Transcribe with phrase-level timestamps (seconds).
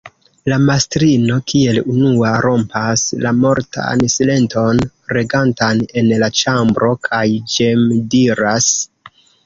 [0.51, 4.83] La mastrino kiel unua rompas la mortan silenton,
[5.19, 7.25] regantan en la ĉambro kaj
[7.57, 8.77] ĝemdiras: